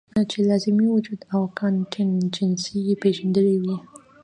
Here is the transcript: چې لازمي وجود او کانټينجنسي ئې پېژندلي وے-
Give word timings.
چې 0.31 0.39
لازمي 0.49 0.87
وجود 0.95 1.21
او 1.35 1.41
کانټينجنسي 1.59 2.75
ئې 2.87 2.95
پېژندلي 3.03 3.55
وے- 3.65 3.75